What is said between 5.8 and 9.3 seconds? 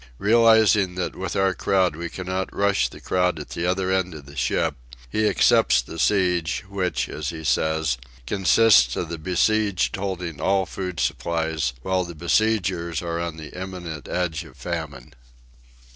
siege, which, as he says, consists of the